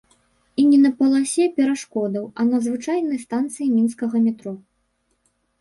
І 0.61 0.63
не 0.69 0.79
на 0.85 0.89
паласе 1.01 1.45
перашкодаў, 1.59 2.25
а 2.39 2.45
на 2.51 2.57
звычайнай 2.69 3.23
станцыі 3.27 3.67
мінскага 3.77 4.17
метро. 4.27 4.59